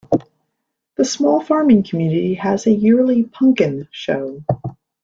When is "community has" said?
1.83-2.65